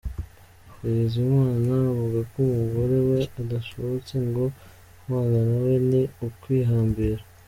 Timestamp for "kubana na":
4.99-5.57